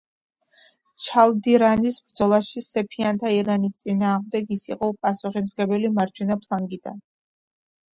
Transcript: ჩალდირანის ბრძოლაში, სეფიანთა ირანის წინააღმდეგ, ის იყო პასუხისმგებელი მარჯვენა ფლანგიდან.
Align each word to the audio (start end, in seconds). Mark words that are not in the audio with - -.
ჩალდირანის 1.07 1.99
ბრძოლაში, 2.07 2.65
სეფიანთა 2.69 3.33
ირანის 3.37 3.79
წინააღმდეგ, 3.85 4.53
ის 4.59 4.69
იყო 4.75 4.93
პასუხისმგებელი 5.05 5.97
მარჯვენა 6.01 6.45
ფლანგიდან. 6.45 7.03